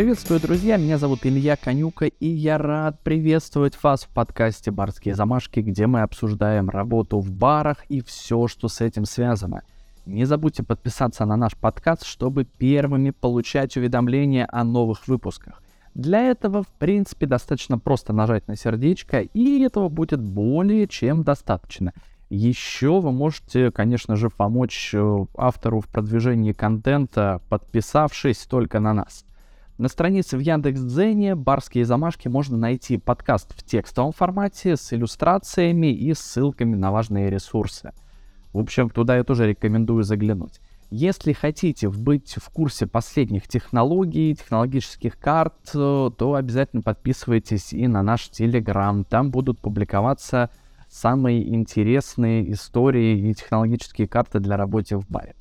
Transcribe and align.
Приветствую, 0.00 0.40
друзья, 0.40 0.78
меня 0.78 0.96
зовут 0.96 1.26
Илья 1.26 1.56
Конюка, 1.56 2.06
и 2.06 2.26
я 2.26 2.56
рад 2.56 2.98
приветствовать 3.00 3.74
вас 3.82 4.04
в 4.04 4.08
подкасте 4.08 4.70
«Барские 4.70 5.14
замашки», 5.14 5.60
где 5.60 5.86
мы 5.86 6.00
обсуждаем 6.00 6.70
работу 6.70 7.18
в 7.18 7.30
барах 7.30 7.84
и 7.90 8.00
все, 8.00 8.46
что 8.46 8.68
с 8.68 8.80
этим 8.80 9.04
связано. 9.04 9.60
Не 10.06 10.24
забудьте 10.24 10.62
подписаться 10.62 11.26
на 11.26 11.36
наш 11.36 11.54
подкаст, 11.54 12.06
чтобы 12.06 12.46
первыми 12.46 13.10
получать 13.10 13.76
уведомления 13.76 14.48
о 14.50 14.64
новых 14.64 15.06
выпусках. 15.06 15.62
Для 15.94 16.30
этого, 16.30 16.62
в 16.62 16.68
принципе, 16.78 17.26
достаточно 17.26 17.78
просто 17.78 18.14
нажать 18.14 18.48
на 18.48 18.56
сердечко, 18.56 19.20
и 19.20 19.60
этого 19.60 19.90
будет 19.90 20.22
более 20.22 20.88
чем 20.88 21.24
достаточно. 21.24 21.92
Еще 22.30 23.02
вы 23.02 23.12
можете, 23.12 23.70
конечно 23.70 24.16
же, 24.16 24.30
помочь 24.30 24.92
э, 24.94 25.26
автору 25.36 25.80
в 25.80 25.88
продвижении 25.88 26.54
контента, 26.54 27.42
подписавшись 27.50 28.46
только 28.46 28.80
на 28.80 28.94
нас. 28.94 29.26
На 29.80 29.88
странице 29.88 30.36
в 30.36 30.40
Яндекс.Дзене 30.40 31.34
«Барские 31.34 31.86
замашки» 31.86 32.28
можно 32.28 32.58
найти 32.58 32.98
подкаст 32.98 33.58
в 33.58 33.64
текстовом 33.64 34.12
формате 34.12 34.76
с 34.76 34.92
иллюстрациями 34.92 35.86
и 35.86 36.12
ссылками 36.12 36.76
на 36.76 36.92
важные 36.92 37.30
ресурсы. 37.30 37.92
В 38.52 38.58
общем, 38.58 38.90
туда 38.90 39.16
я 39.16 39.24
тоже 39.24 39.48
рекомендую 39.48 40.02
заглянуть. 40.02 40.60
Если 40.90 41.32
хотите 41.32 41.88
быть 41.88 42.34
в 42.36 42.50
курсе 42.50 42.86
последних 42.86 43.48
технологий, 43.48 44.34
технологических 44.34 45.18
карт, 45.18 45.70
э, 45.72 46.10
то 46.14 46.34
обязательно 46.34 46.82
подписывайтесь 46.82 47.72
и 47.72 47.88
на 47.88 48.02
наш 48.02 48.28
Телеграм. 48.28 49.02
Там 49.04 49.30
будут 49.30 49.60
публиковаться 49.60 50.50
самые 50.90 51.54
интересные 51.54 52.52
истории 52.52 53.30
и 53.30 53.32
технологические 53.32 54.08
карты 54.08 54.40
для 54.40 54.58
работы 54.58 54.98
в 54.98 55.08
баре. 55.08 55.34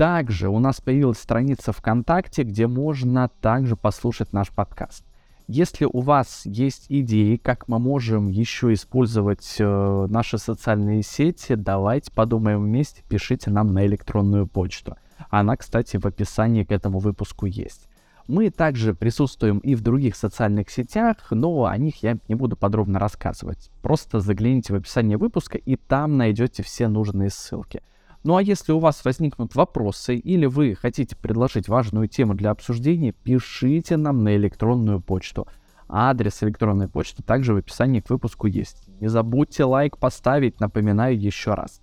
Также 0.00 0.48
у 0.48 0.58
нас 0.60 0.80
появилась 0.80 1.18
страница 1.18 1.72
ВКонтакте, 1.72 2.42
где 2.42 2.66
можно 2.66 3.28
также 3.42 3.76
послушать 3.76 4.32
наш 4.32 4.48
подкаст. 4.48 5.04
Если 5.46 5.84
у 5.84 6.00
вас 6.00 6.46
есть 6.46 6.86
идеи, 6.88 7.36
как 7.36 7.68
мы 7.68 7.78
можем 7.78 8.28
еще 8.28 8.72
использовать 8.72 9.56
э, 9.58 10.06
наши 10.08 10.38
социальные 10.38 11.02
сети, 11.02 11.54
давайте 11.54 12.10
подумаем 12.12 12.62
вместе, 12.62 13.02
пишите 13.10 13.50
нам 13.50 13.74
на 13.74 13.84
электронную 13.84 14.46
почту. 14.46 14.96
Она, 15.28 15.54
кстати, 15.56 15.98
в 15.98 16.06
описании 16.06 16.64
к 16.64 16.72
этому 16.72 16.98
выпуску 16.98 17.44
есть. 17.44 17.86
Мы 18.26 18.48
также 18.48 18.94
присутствуем 18.94 19.58
и 19.58 19.74
в 19.74 19.82
других 19.82 20.16
социальных 20.16 20.70
сетях, 20.70 21.18
но 21.28 21.66
о 21.66 21.76
них 21.76 22.02
я 22.02 22.16
не 22.26 22.36
буду 22.36 22.56
подробно 22.56 22.98
рассказывать. 22.98 23.70
Просто 23.82 24.20
загляните 24.20 24.72
в 24.72 24.76
описание 24.76 25.18
выпуска, 25.18 25.58
и 25.58 25.76
там 25.76 26.16
найдете 26.16 26.62
все 26.62 26.88
нужные 26.88 27.28
ссылки. 27.28 27.82
Ну 28.22 28.36
а 28.36 28.42
если 28.42 28.72
у 28.72 28.78
вас 28.78 29.02
возникнут 29.04 29.54
вопросы 29.54 30.16
или 30.16 30.44
вы 30.44 30.74
хотите 30.74 31.16
предложить 31.16 31.68
важную 31.68 32.06
тему 32.06 32.34
для 32.34 32.50
обсуждения, 32.50 33.12
пишите 33.12 33.96
нам 33.96 34.24
на 34.24 34.36
электронную 34.36 35.00
почту. 35.00 35.48
Адрес 35.88 36.42
электронной 36.42 36.88
почты 36.88 37.22
также 37.22 37.54
в 37.54 37.56
описании 37.56 38.00
к 38.00 38.10
выпуску 38.10 38.46
есть. 38.46 38.88
Не 39.00 39.08
забудьте 39.08 39.64
лайк 39.64 39.96
поставить, 39.96 40.60
напоминаю 40.60 41.18
еще 41.18 41.54
раз. 41.54 41.80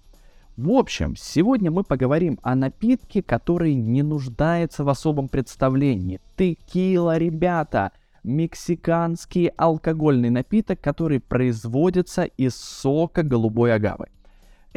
В 0.56 0.72
общем, 0.72 1.16
сегодня 1.16 1.72
мы 1.72 1.84
поговорим 1.84 2.40
о 2.42 2.56
напитке, 2.56 3.22
который 3.22 3.74
не 3.74 4.04
нуждается 4.04 4.84
в 4.84 4.90
особом 4.90 5.30
представлении. 5.30 6.22
Текила, 6.36 7.18
ребята! 7.18 7.92
Мексиканский 8.24 9.48
алкогольный 9.48 10.30
напиток, 10.30 10.82
который 10.82 11.20
производится 11.20 12.24
из 12.24 12.56
сока 12.56 13.24
голубой 13.24 13.74
агавы. 13.74 14.08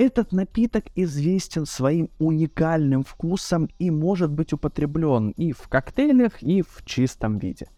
Этот 0.01 0.33
напиток 0.33 0.85
известен 0.95 1.67
своим 1.67 2.09
уникальным 2.19 3.03
вкусом 3.03 3.69
и 3.79 3.91
может 3.91 4.31
быть 4.31 4.55
употреблен 4.55 5.29
и 5.37 5.53
в 5.53 5.69
коктейлях, 5.69 6.43
и 6.43 6.63
в 6.63 6.87
чистом 6.87 7.37
виде. 7.37 7.69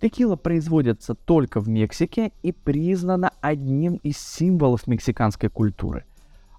Текила 0.00 0.36
производится 0.36 1.16
только 1.16 1.58
в 1.58 1.68
Мексике 1.68 2.30
и 2.44 2.52
признана 2.52 3.32
одним 3.40 3.94
из 4.04 4.16
символов 4.16 4.86
мексиканской 4.86 5.48
культуры. 5.48 6.04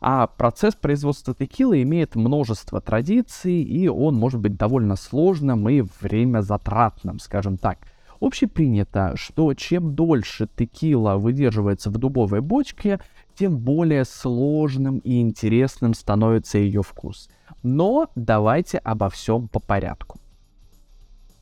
А 0.01 0.28
процесс 0.28 0.75
производства 0.75 1.34
текилы 1.34 1.84
имеет 1.84 2.16
множество 2.16 2.81
традиций, 2.81 3.62
и 3.62 3.88
он 3.88 4.16
может 4.16 4.41
быть 4.41 4.57
довольно 4.57 4.97
сложным 4.97 5.69
и 5.69 5.85
время 6.01 6.41
затратным, 6.41 7.19
скажем 7.19 7.57
так– 7.57 7.78
Общепринято, 8.19 9.13
что 9.16 9.53
чем 9.53 9.94
дольше 9.94 10.47
текила 10.56 11.17
выдерживается 11.17 11.91
в 11.91 11.97
дубовой 11.97 12.41
бочке, 12.41 13.00
тем 13.38 13.58
более 13.58 14.06
сложным 14.06 15.00
и 15.00 15.22
интересным 15.22 15.94
становится 15.94 16.58
ее 16.58 16.81
вкус. 16.81 17.30
Но 17.64 18.09
давайте 18.16 18.78
обо 18.80 19.09
всем 19.09 19.48
по 19.48 19.59
порядку. 19.59 20.20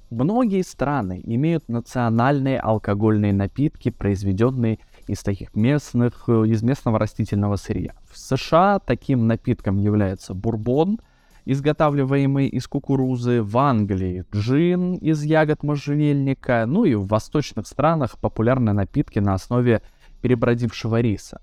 Многие 0.09 0.61
страны 0.61 1.21
имеют 1.23 1.67
национальные 1.67 2.59
алкогольные 2.59 3.33
напитки, 3.33 3.89
произведенные 3.89 4.79
из 5.07 5.23
таких 5.23 5.55
местных, 5.55 6.29
из 6.29 6.63
местного 6.63 6.99
растительного 6.99 7.55
сырья. 7.55 7.93
В 8.11 8.17
США 8.17 8.79
таким 8.79 9.27
напитком 9.27 9.77
является 9.77 10.33
бурбон– 10.33 10.99
изготавливаемый 11.45 12.47
из 12.47 12.67
кукурузы, 12.67 13.41
в 13.41 13.57
Англии 13.57 14.25
джин 14.33 14.95
из 14.95 15.23
ягод 15.23 15.63
можжевельника, 15.63 16.65
ну 16.67 16.83
и 16.85 16.95
в 16.95 17.07
восточных 17.07 17.67
странах 17.67 18.19
популярны 18.19 18.73
напитки 18.73 19.19
на 19.19 19.35
основе 19.35 19.81
перебродившего 20.21 20.99
риса. 21.01 21.39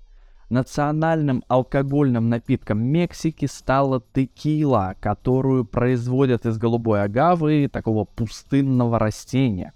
Национальным 0.53 1.43
алкогольным 1.47 2.29
напитком 2.29 2.79
Мексики 2.79 3.47
стала 3.47 4.03
текила, 4.13 4.93
которую 4.99 5.65
производят 5.65 6.45
из 6.45 6.59
голубой 6.59 7.01
агавы, 7.01 7.67
такого 7.73 8.05
пустынного 8.05 8.99
растения. 8.99 9.73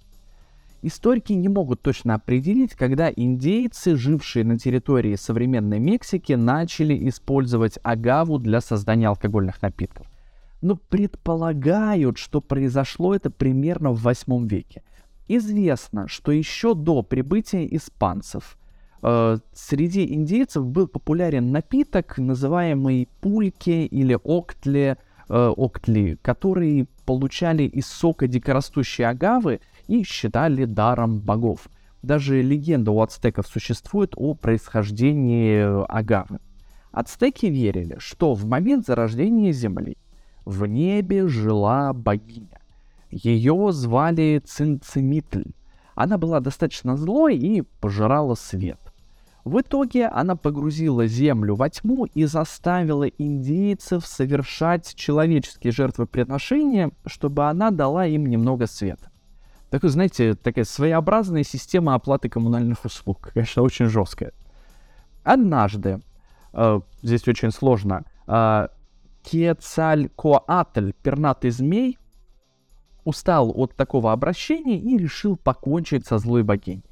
Историки 0.84 1.34
не 1.34 1.50
могут 1.50 1.82
точно 1.82 2.14
определить, 2.14 2.76
когда 2.76 3.10
индейцы, 3.10 3.96
жившие 3.96 4.46
на 4.46 4.60
территории 4.60 5.16
современной 5.16 5.80
Мексики, 5.80 6.34
начали 6.34 7.10
использовать 7.10 7.80
агаву 7.82 8.38
для 8.38 8.62
создания 8.62 9.08
алкогольных 9.08 9.64
напитков 9.64 10.06
но 10.62 10.76
предполагают, 10.76 12.20
что 12.20 12.40
произошло 12.40 13.16
это 13.16 13.30
примерно 13.32 13.92
в 13.92 14.02
8 14.02 14.48
веке. 14.48 14.84
Известно, 15.28 16.08
что 16.08 16.32
еще 16.32 16.74
до 16.74 17.02
прибытия 17.04 17.68
испанцев 17.76 18.58
среди 19.02 20.14
индейцев 20.14 20.66
был 20.66 20.88
популярен 20.88 21.52
напиток, 21.52 22.18
называемый 22.18 23.08
пульки 23.22 23.86
или 23.86 24.18
октли, 24.24 24.98
э, 25.30 25.54
октли, 25.56 26.18
который 26.22 26.88
получали 27.06 27.64
из 27.64 27.88
сока 27.88 28.28
дикорастущей 28.28 29.04
агавы 29.04 29.60
и 29.88 30.04
считали 30.04 30.66
даром 30.66 31.20
богов. 31.20 31.70
Даже 32.02 32.42
легенда 32.42 32.92
у 32.92 33.02
ацтеков 33.02 33.48
существует 33.48 34.14
о 34.16 34.34
происхождении 34.34 35.86
агавы. 35.92 36.40
Ацтеки 36.92 37.48
верили, 37.48 37.98
что 38.00 38.34
в 38.34 38.46
момент 38.46 38.86
зарождения 38.86 39.52
Земли 39.52 39.98
в 40.46 40.66
небе 40.66 41.28
жила 41.28 41.94
богиня. 41.94 42.62
Ее 43.10 43.72
звали 43.72 44.42
Цинцимитль. 44.44 45.52
Она 45.96 46.18
была 46.18 46.40
достаточно 46.40 46.98
злой 46.98 47.38
и 47.38 47.62
пожирала 47.62 48.36
свет. 48.36 48.80
В 49.48 49.62
итоге 49.62 50.08
она 50.08 50.36
погрузила 50.36 51.08
землю 51.08 51.56
во 51.56 51.70
тьму 51.70 52.04
и 52.04 52.26
заставила 52.26 53.06
индейцев 53.06 54.06
совершать 54.06 54.94
человеческие 54.94 55.72
жертвоприношения, 55.72 56.92
чтобы 57.06 57.48
она 57.48 57.72
дала 57.72 58.06
им 58.06 58.26
немного 58.26 58.68
света. 58.68 59.10
Такой, 59.70 59.90
знаете, 59.90 60.34
такая 60.34 60.66
своеобразная 60.66 61.44
система 61.44 61.94
оплаты 61.96 62.28
коммунальных 62.28 62.84
услуг. 62.84 63.32
Конечно, 63.34 63.64
очень 63.64 63.86
жесткая. 63.86 64.34
Однажды, 65.24 66.02
э, 66.52 66.82
здесь 67.02 67.26
очень 67.26 67.52
сложно, 67.52 68.04
э, 68.28 68.68
Кецалькоатль, 69.24 70.92
пернатый 71.02 71.52
змей, 71.52 71.98
устал 73.06 73.54
от 73.56 73.76
такого 73.76 74.12
обращения 74.12 74.78
и 74.78 74.98
решил 74.98 75.38
покончить 75.38 76.06
со 76.06 76.18
злой 76.18 76.44
богиней. 76.44 76.84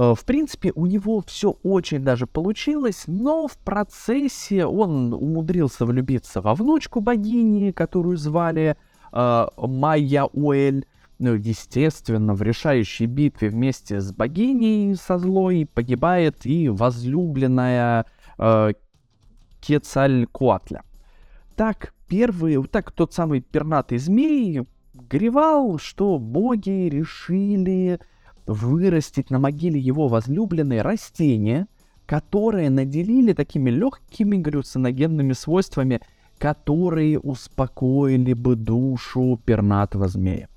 Э, 0.00 0.14
в 0.14 0.24
принципе, 0.24 0.72
у 0.74 0.86
него 0.86 1.22
все 1.26 1.58
очень 1.62 2.02
даже 2.02 2.26
получилось, 2.26 3.04
но 3.06 3.46
в 3.46 3.58
процессе 3.58 4.64
он 4.64 5.12
умудрился 5.12 5.84
влюбиться 5.84 6.40
во 6.40 6.54
внучку 6.54 7.00
богини, 7.00 7.70
которую 7.70 8.16
звали 8.16 8.76
э, 9.12 9.46
Майя 9.58 10.24
Уэль. 10.32 10.86
Ну, 11.18 11.34
естественно, 11.34 12.32
в 12.32 12.40
решающей 12.40 13.04
битве 13.04 13.50
вместе 13.50 14.00
с 14.00 14.10
богиней 14.10 14.94
со 14.94 15.18
злой 15.18 15.68
погибает 15.70 16.46
и 16.46 16.70
возлюбленная 16.70 18.06
э, 18.38 18.72
Кецалькуатля 19.60 20.82
так 21.56 21.92
первый, 22.08 22.64
так 22.68 22.90
тот 22.90 23.12
самый 23.12 23.42
пернатый 23.42 23.98
змей 23.98 24.66
горевал, 24.94 25.78
что 25.78 26.18
боги 26.18 26.88
решили 26.88 28.00
вырастить 28.50 29.30
на 29.30 29.38
могиле 29.38 29.78
его 29.78 30.08
возлюбленной 30.08 30.82
растение, 30.82 31.66
которое 32.06 32.68
наделили 32.70 33.32
такими 33.32 33.70
легкими 33.70 34.36
галлюциногенными 34.36 35.32
свойствами, 35.32 36.00
которые 36.38 37.20
успокоили 37.20 38.32
бы 38.32 38.56
душу 38.56 39.40
пернатого 39.44 40.08
змея. 40.08 40.48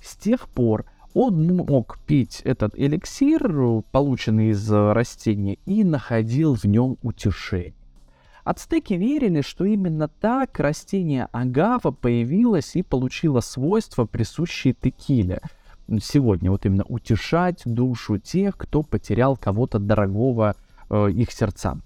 С 0.00 0.16
тех 0.16 0.48
пор 0.48 0.86
Он 1.14 1.56
мог 1.56 1.98
пить 2.06 2.40
этот 2.44 2.72
эликсир, 2.78 3.82
полученный 3.92 4.50
из 4.50 4.70
растения, 4.70 5.58
и 5.66 5.84
находил 5.84 6.54
в 6.54 6.64
нем 6.64 6.96
утешение. 7.02 7.74
Ацтеки 8.44 8.94
верили, 8.94 9.40
что 9.40 9.64
именно 9.64 10.08
так 10.08 10.58
растение 10.58 11.28
агава 11.32 11.92
появилось 11.92 12.74
и 12.74 12.82
получило 12.82 13.40
свойства, 13.40 14.04
присущие 14.04 14.74
текиле. 14.74 15.40
Сегодня 16.00 16.50
вот 16.50 16.64
именно 16.66 16.84
утешать 16.84 17.62
душу 17.64 18.18
тех, 18.18 18.56
кто 18.56 18.82
потерял 18.82 19.36
кого-то 19.36 19.78
дорогого 19.78 20.54
э, 20.88 21.10
их 21.10 21.32
сердцам. 21.32 21.82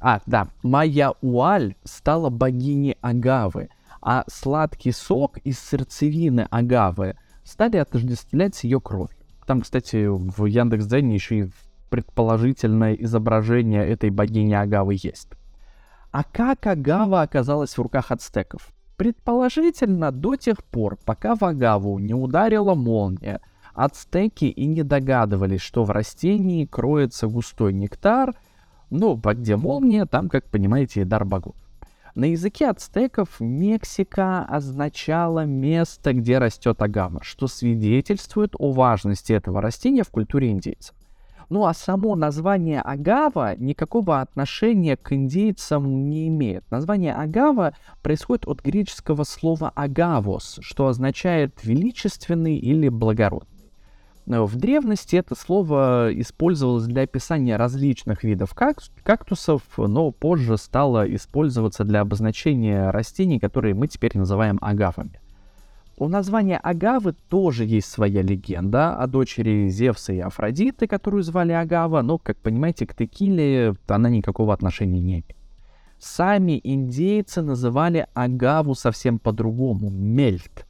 А, 0.00 0.20
да, 0.26 0.48
Майя 0.62 1.14
Уаль 1.22 1.76
стала 1.84 2.30
богиней 2.30 2.96
агавы, 3.00 3.68
а 4.02 4.24
сладкий 4.28 4.92
сок 4.92 5.38
из 5.38 5.58
сердцевины 5.60 6.46
агавы 6.50 7.16
стали 7.44 7.76
отождествлять 7.76 8.54
с 8.54 8.64
ее 8.64 8.80
кровью. 8.80 9.16
Там, 9.46 9.60
кстати, 9.60 10.06
в 10.06 10.46
Яндекс.Дзене 10.46 11.14
еще 11.14 11.38
и 11.40 11.50
предположительное 11.94 12.94
изображение 12.94 13.86
этой 13.86 14.10
богини 14.10 14.54
Агавы 14.54 14.94
есть. 15.00 15.28
А 16.10 16.24
как 16.24 16.66
Агава 16.66 17.22
оказалась 17.22 17.78
в 17.78 17.80
руках 17.80 18.10
ацтеков? 18.10 18.73
Предположительно, 18.96 20.12
до 20.12 20.36
тех 20.36 20.62
пор, 20.64 20.96
пока 21.04 21.34
в 21.34 21.42
Агаву 21.44 21.98
не 21.98 22.14
ударила 22.14 22.74
молния, 22.74 23.40
ацтеки 23.74 24.44
и 24.44 24.66
не 24.66 24.84
догадывались, 24.84 25.60
что 25.60 25.82
в 25.84 25.90
растении 25.90 26.64
кроется 26.64 27.26
густой 27.26 27.72
нектар, 27.72 28.34
ну, 28.90 29.16
где 29.16 29.56
молния, 29.56 30.06
там, 30.06 30.28
как 30.28 30.48
понимаете, 30.48 31.04
дар 31.04 31.24
богов. 31.24 31.56
На 32.14 32.26
языке 32.26 32.68
ацтеков 32.68 33.40
Мексика 33.40 34.44
означала 34.44 35.44
место, 35.44 36.12
где 36.12 36.38
растет 36.38 36.80
агава, 36.80 37.20
что 37.24 37.48
свидетельствует 37.48 38.54
о 38.56 38.70
важности 38.70 39.32
этого 39.32 39.60
растения 39.60 40.04
в 40.04 40.10
культуре 40.10 40.52
индейцев. 40.52 40.94
Ну 41.54 41.66
а 41.66 41.72
само 41.72 42.16
название 42.16 42.80
агава 42.80 43.54
никакого 43.56 44.20
отношения 44.20 44.96
к 44.96 45.12
индейцам 45.12 46.08
не 46.10 46.26
имеет. 46.26 46.68
Название 46.72 47.14
агава 47.14 47.76
происходит 48.02 48.48
от 48.48 48.60
греческого 48.60 49.22
слова 49.22 49.70
агавос, 49.72 50.58
что 50.62 50.88
означает 50.88 51.62
величественный 51.62 52.56
или 52.56 52.88
благородный. 52.88 53.70
В 54.26 54.56
древности 54.56 55.14
это 55.14 55.36
слово 55.36 56.08
использовалось 56.14 56.86
для 56.86 57.02
описания 57.02 57.54
различных 57.56 58.24
видов 58.24 58.52
кактусов, 58.52 59.62
но 59.76 60.10
позже 60.10 60.58
стало 60.58 61.04
использоваться 61.14 61.84
для 61.84 62.00
обозначения 62.00 62.90
растений, 62.90 63.38
которые 63.38 63.74
мы 63.74 63.86
теперь 63.86 64.18
называем 64.18 64.58
агавами. 64.60 65.20
У 65.96 66.08
названия 66.08 66.56
Агавы 66.56 67.14
тоже 67.28 67.64
есть 67.64 67.88
своя 67.88 68.20
легенда 68.20 68.96
о 68.96 69.06
дочери 69.06 69.68
Зевса 69.68 70.12
и 70.12 70.18
Афродиты, 70.18 70.88
которую 70.88 71.22
звали 71.22 71.52
Агава, 71.52 72.02
но, 72.02 72.18
как 72.18 72.36
понимаете, 72.38 72.84
к 72.86 72.94
текиле 72.94 73.74
она 73.86 74.08
никакого 74.08 74.52
отношения 74.52 74.98
не 74.98 75.00
имеет. 75.00 75.36
Сами 76.00 76.60
индейцы 76.62 77.42
называли 77.42 78.08
агаву 78.12 78.74
совсем 78.74 79.18
по-другому— 79.18 79.88
мельт. 79.90 80.66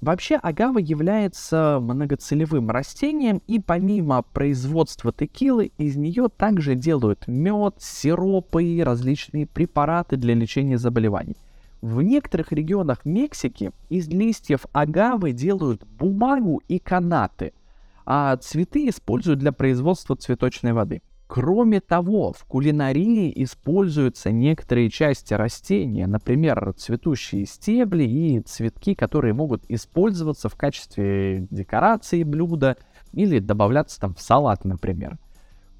Вообще 0.00 0.36
агава 0.36 0.78
является 0.78 1.78
многоцелевым 1.80 2.70
растением, 2.70 3.42
и 3.48 3.58
помимо 3.58 4.22
производства 4.22 5.10
текилы, 5.10 5.72
из 5.78 5.96
нее 5.96 6.28
также 6.28 6.76
делают 6.76 7.26
мед, 7.26 7.76
сиропы 7.78 8.62
и 8.62 8.80
различные 8.80 9.46
препараты 9.46 10.16
для 10.16 10.34
лечения 10.34 10.78
заболеваний. 10.78 11.34
В 11.80 12.02
некоторых 12.02 12.50
регионах 12.52 13.04
Мексики 13.04 13.70
из 13.88 14.08
листьев 14.08 14.66
агавы 14.72 15.32
делают 15.32 15.84
бумагу 15.84 16.60
и 16.66 16.78
канаты, 16.80 17.52
а 18.04 18.36
цветы 18.36 18.88
используют 18.88 19.38
для 19.38 19.52
производства 19.52 20.16
цветочной 20.16 20.72
воды. 20.72 21.02
Кроме 21.28 21.80
того, 21.80 22.32
в 22.32 22.44
кулинарии 22.46 23.30
используются 23.44 24.32
некоторые 24.32 24.88
части 24.88 25.34
растения, 25.34 26.06
например, 26.06 26.72
цветущие 26.72 27.44
стебли 27.44 28.04
и 28.04 28.40
цветки, 28.40 28.94
которые 28.94 29.34
могут 29.34 29.62
использоваться 29.68 30.48
в 30.48 30.56
качестве 30.56 31.46
декорации 31.50 32.22
блюда 32.22 32.78
или 33.12 33.38
добавляться 33.40 34.00
там 34.00 34.14
в 34.14 34.20
салат, 34.20 34.64
например. 34.64 35.18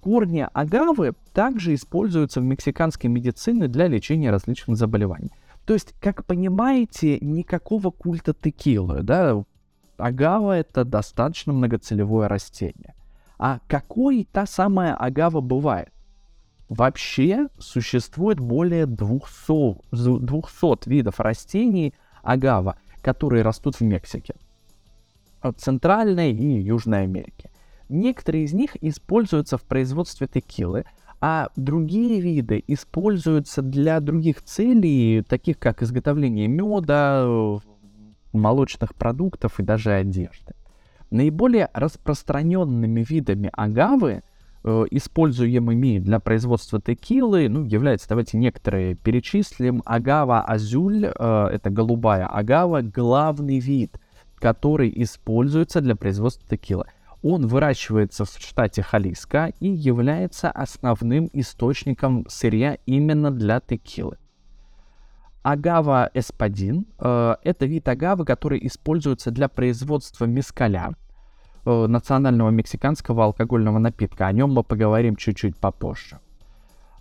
Корни 0.00 0.46
агавы 0.52 1.14
также 1.32 1.74
используются 1.74 2.40
в 2.40 2.44
мексиканской 2.44 3.10
медицине 3.10 3.68
для 3.68 3.88
лечения 3.88 4.30
различных 4.30 4.76
заболеваний. 4.76 5.30
То 5.69 5.75
есть, 5.75 5.94
как 6.00 6.25
понимаете, 6.25 7.19
никакого 7.20 7.91
культа 7.91 8.32
текилы, 8.32 9.03
да, 9.03 9.44
агава 9.99 10.56
это 10.56 10.82
достаточно 10.87 11.53
многоцелевое 11.53 12.26
растение. 12.26 12.94
А 13.38 13.59
какой 13.69 14.26
та 14.32 14.47
самая 14.47 14.94
агава 14.94 15.43
бывает? 15.43 15.93
Вообще 16.70 17.49
существует 17.59 18.41
более 18.41 18.87
200, 18.87 19.93
200 19.93 20.88
видов 20.88 21.20
растений 21.20 21.93
агава, 22.23 22.79
которые 23.03 23.43
растут 23.43 23.76
в 23.76 23.82
Мексике, 23.82 24.37
в 25.43 25.53
Центральной 25.53 26.32
и 26.32 26.62
Южной 26.62 27.03
Америке. 27.03 27.50
Некоторые 27.91 28.44
из 28.44 28.55
них 28.55 28.82
используются 28.82 29.59
в 29.59 29.65
производстве 29.65 30.29
текилы, 30.29 30.87
а 31.20 31.49
другие 31.56 32.20
виды 32.20 32.62
используются 32.67 33.62
для 33.62 34.00
других 34.00 34.43
целей, 34.43 35.23
таких 35.23 35.59
как 35.59 35.82
изготовление 35.82 36.47
меда, 36.47 37.61
молочных 38.32 38.94
продуктов 38.94 39.59
и 39.59 39.62
даже 39.62 39.93
одежды. 39.93 40.55
Наиболее 41.11 41.70
распространенными 41.73 43.03
видами 43.03 43.50
агавы, 43.53 44.23
э, 44.65 44.85
используемыми 44.91 45.99
для 45.99 46.20
производства 46.20 46.81
текилы, 46.81 47.49
ну, 47.49 47.65
являются, 47.65 48.09
давайте 48.11 48.37
некоторые 48.37 48.94
перечислим. 48.94 49.82
Агава 49.87 50.43
азюль, 50.43 51.06
э, 51.06 51.49
это 51.53 51.70
голубая 51.70 52.26
агава, 52.26 52.82
главный 52.82 53.59
вид, 53.59 53.99
который 54.37 54.93
используется 54.94 55.81
для 55.81 55.97
производства 55.97 56.47
текилы. 56.49 56.85
Он 57.23 57.47
выращивается 57.47 58.25
в 58.25 58.31
штате 58.31 58.82
Халиска 58.82 59.53
и 59.59 59.69
является 59.69 60.50
основным 60.50 61.29
источником 61.32 62.25
сырья 62.29 62.79
именно 62.87 63.31
для 63.31 63.60
текилы. 63.60 64.19
Агава 65.43 66.10
эспадин 66.15 66.87
э,— 66.98 67.37
это 67.44 67.67
вид 67.67 67.89
агавы, 67.89 68.25
который 68.25 68.65
используется 68.67 69.31
для 69.31 69.48
производства 69.48 70.27
мескаля, 70.27 70.94
э, 71.65 71.87
национального 71.87 72.51
мексиканского 72.51 73.25
алкогольного 73.25 73.79
напитка. 73.79 74.27
О 74.27 74.32
нем 74.32 74.53
мы 74.53 74.63
поговорим 74.63 75.17
чуть-чуть 75.17 75.56
попозже. 75.56 76.19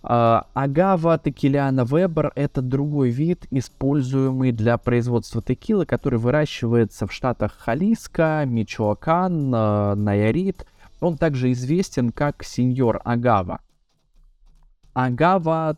Uh, 0.00 0.44
агава 0.54 1.18
текиляна 1.18 1.84
Вебер— 1.84 2.30
это 2.36 2.62
другой 2.62 3.10
вид, 3.10 3.46
используемый 3.50 4.52
для 4.52 4.78
производства 4.78 5.42
текилы, 5.42 5.86
который 5.86 6.20
выращивается 6.20 7.08
в 7.08 7.12
штатах 7.12 7.54
Халиска, 7.58 8.44
Мичоакан, 8.46 9.52
uh, 9.52 9.94
Найарит. 9.96 10.66
Он 11.00 11.16
также 11.16 11.50
известен 11.50 12.12
как 12.12 12.44
сеньор 12.44 13.00
агава. 13.04 13.60
Агава 14.94 15.76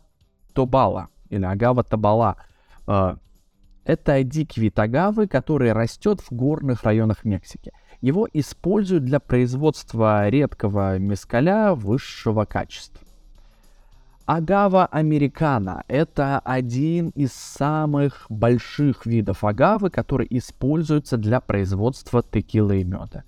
тобала 0.53 1.09
или 1.29 1.45
агава 1.45 1.83
табала 1.83 2.37
uh,— 2.85 3.17
это 3.85 4.23
дикий 4.23 4.61
вид 4.61 4.77
агавы, 4.77 5.27
который 5.27 5.73
растет 5.73 6.21
в 6.21 6.31
горных 6.31 6.83
районах 6.83 7.25
Мексики. 7.25 7.71
Его 8.01 8.27
используют 8.31 9.05
для 9.05 9.19
производства 9.19 10.29
редкого 10.29 10.99
мескаля 10.99 11.73
высшего 11.73 12.45
качества. 12.45 13.05
Агава 14.33 14.85
американо– 14.85 15.83
это 15.89 16.39
один 16.39 17.09
из 17.09 17.33
самых 17.33 18.27
больших 18.29 19.05
видов 19.05 19.43
агавы, 19.43 19.89
который 19.89 20.25
используется 20.29 21.17
для 21.17 21.41
производства 21.41 22.23
текилы 22.23 22.79
и 22.79 22.85
меда. 22.85 23.25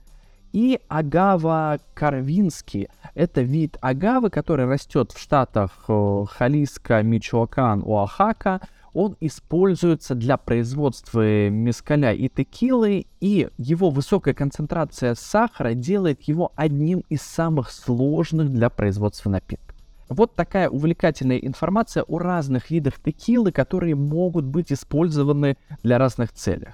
И 0.54 0.80
агава 0.88 1.80
карвинский– 1.94 2.88
это 3.16 3.42
вид 3.42 3.78
агавы, 3.82 4.30
который 4.30 4.66
растет 4.66 5.12
в 5.12 5.20
штатах 5.20 5.72
э, 5.90 6.24
Халиска, 6.30 7.04
Мичоакан, 7.04 7.84
Оахака. 7.86 8.62
Он 8.94 9.18
используется 9.20 10.16
для 10.16 10.38
производства 10.38 11.50
мескаля 11.50 12.14
и 12.14 12.30
текилы, 12.30 13.08
и 13.20 13.50
его 13.58 13.90
высокая 13.90 14.34
концентрация 14.34 15.16
сахара 15.16 15.74
делает 15.74 16.22
его 16.22 16.54
одним 16.56 17.04
из 17.10 17.24
самых 17.24 17.72
сложных 17.72 18.50
для 18.54 18.70
производства 18.70 19.30
напитков. 19.30 19.73
Вот 20.10 20.36
такая 20.36 20.70
увлекательная 20.70 21.38
информация 21.38 22.04
о 22.04 22.20
разных 22.20 22.70
видах 22.70 23.00
текилы, 23.00 23.52
которые 23.52 23.96
могут 23.96 24.46
быть 24.46 24.72
использованы 24.72 25.58
для 25.82 25.98
разных 25.98 26.34
целей. 26.34 26.70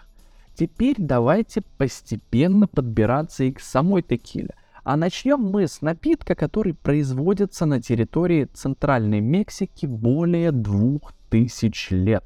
Теперь 0.55 0.95
давайте 0.97 1.61
постепенно 1.77 2.67
подбираться 2.67 3.45
и 3.45 3.51
к 3.51 3.59
самой 3.59 4.01
текиле. 4.01 4.55
А 4.83 4.97
начнем 4.97 5.39
мы 5.39 5.67
с 5.67 5.81
напитка, 5.81 6.35
который 6.35 6.73
производится 6.73 7.65
на 7.65 7.81
территории 7.81 8.45
Центральной 8.45 9.21
Мексики 9.21 9.85
более 9.85 10.51
двух 10.51 11.13
тысяч 11.29 11.91
лет. 11.91 12.23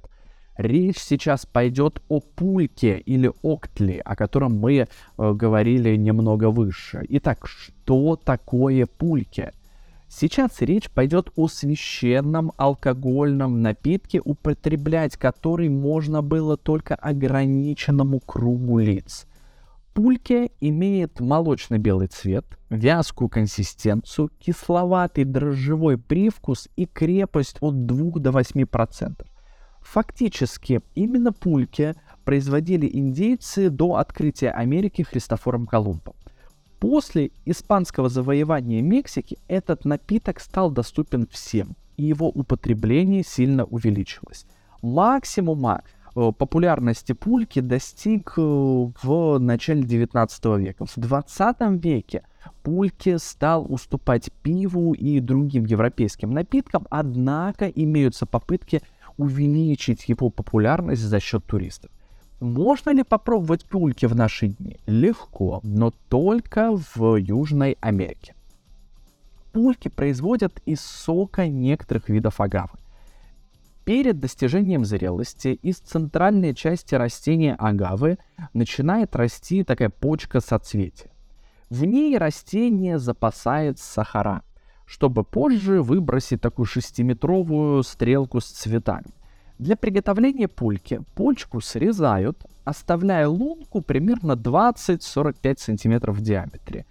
Речь 0.58 1.00
сейчас 1.00 1.46
пойдет 1.46 2.02
о 2.10 2.20
пульке 2.20 3.00
или 3.00 3.32
октле, 3.42 4.02
о 4.02 4.16
котором 4.16 4.60
мы 4.60 4.74
э, 4.76 4.86
говорили 5.18 5.96
немного 5.96 6.52
выше. 6.52 7.04
Итак, 7.10 7.48
что 7.48 8.16
такое 8.16 8.86
пульке? 8.86 9.52
Сейчас 10.16 10.62
речь 10.62 10.92
пойдет 10.92 11.32
о 11.36 11.48
священном 11.48 12.52
алкогольном 12.58 13.64
напитке, 13.64 14.22
употреблять 14.24 15.18
который 15.18 15.70
можно 15.70 16.22
было 16.22 16.56
только 16.56 16.94
ограниченному 16.94 18.20
кругу 18.20 18.78
лиц. 18.78 19.26
Пульке 19.96 20.52
имеет 20.62 21.20
молочно-белый 21.20 22.10
цвет, 22.10 22.46
вязкую 22.70 23.28
консистенцию, 23.28 24.30
кисловатый 24.38 25.24
дрожжевой 25.24 25.98
привкус 25.98 26.70
и 26.76 26.86
крепость 26.86 27.58
от 27.60 27.88
2 27.88 28.20
до 28.20 28.30
8%. 28.30 29.26
Фактически, 29.82 30.82
именно 30.94 31.34
пульки 31.34 31.96
производили 32.24 32.88
индейцы 32.88 33.72
до 33.72 33.96
открытия 33.96 34.52
Америки 34.52 35.02
Христофором 35.02 35.66
Колумбом. 35.66 36.14
После 36.84 37.32
испанского 37.46 38.10
завоевания 38.10 38.82
Мексики 38.82 39.38
этот 39.48 39.86
напиток 39.86 40.42
стал 40.42 40.70
доступен 40.70 41.26
всем, 41.32 41.78
и 41.96 42.04
его 42.04 42.28
употребление 42.28 43.24
сильно 43.24 43.64
увеличилось. 43.64 44.46
Максимума 44.82 45.84
э, 46.14 46.32
популярности 46.38 47.14
пульки 47.14 47.62
достиг 47.62 48.34
э, 48.36 48.42
в 48.42 49.38
начале 49.40 49.84
19 49.84 50.46
века. 50.58 50.86
В 50.86 50.98
20 50.98 51.56
веке 51.82 52.24
пульки 52.64 53.16
стал 53.16 53.66
уступать 53.72 54.30
пиву 54.42 54.94
и 54.94 55.22
другим 55.22 55.64
европейским 55.64 56.32
напиткам, 56.32 56.86
однако 56.90 57.66
имеются 57.70 58.26
попытки 58.26 58.82
увеличить 59.16 60.10
его 60.10 60.30
популярность 60.30 61.04
за 61.04 61.22
счет 61.22 61.46
туристов. 61.46 61.92
Можно 62.44 62.90
ли 62.90 63.04
попробовать 63.04 63.64
пульки 63.64 64.06
в 64.06 64.18
наши 64.18 64.48
дни? 64.50 64.78
Легко, 64.86 65.62
но 65.64 65.92
только 66.10 66.78
в 66.78 67.16
Южной 67.16 67.78
Америке. 67.80 68.36
Пульки 69.54 69.88
производят 69.88 70.60
из 70.66 70.82
сока 70.82 71.48
некоторых 71.48 72.10
видов 72.10 72.42
агавы. 72.42 72.78
Перед 73.86 74.20
достижением 74.20 74.84
зрелости 74.84 75.58
из 75.62 75.78
центральной 75.78 76.54
части 76.54 76.96
растения 76.96 77.56
агавы 77.56 78.18
начинает 78.54 79.16
расти 79.16 79.64
такая 79.64 79.90
почка 79.90 80.42
соцветия. 80.42 81.12
В 81.70 81.86
ней 81.86 82.18
растение 82.18 83.00
запасает 83.00 83.80
сахара, 83.80 84.44
чтобы 84.86 85.24
позже 85.24 85.82
выбросить 85.82 86.42
такую 86.42 86.66
шестиметровую 86.66 87.84
стрелку 87.84 88.42
с 88.42 88.48
цветами. 88.48 89.14
Для 89.64 89.78
приготовления 89.78 90.50
пульки 90.50 91.00
почку 91.16 91.62
срезают, 91.62 92.46
оставляя 92.66 93.30
лунку 93.30 93.80
примерно 93.82 94.34
20-45 94.34 95.58
см 95.58 96.12
в 96.12 96.20
диаметре. 96.20 96.86